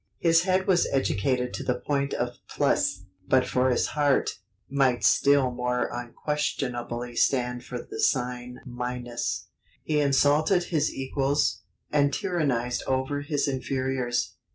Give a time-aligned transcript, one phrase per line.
[0.17, 5.51] His head was educated to the point of plus, but for his heart, might still
[5.51, 9.49] more unquestionably stand the sign minus.
[9.83, 11.61] He insulted his equals...
[11.91, 14.37] and tyrannized over his inferiors.